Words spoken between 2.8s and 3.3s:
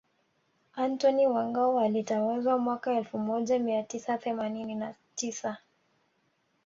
elfu